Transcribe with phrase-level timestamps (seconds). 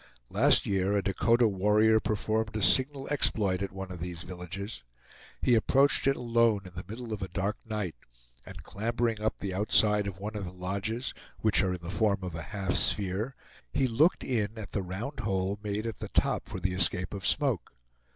[0.31, 4.81] Last year a Dakota warrior performed a signal exploit at one of these villages.
[5.43, 7.95] He approached it alone in the middle of a dark night,
[8.43, 12.23] and clambering up the outside of one of the lodges which are in the form
[12.23, 13.35] of a half sphere,
[13.71, 17.23] he looked in at the round hole made at the top for the escape of
[17.23, 17.71] smoke.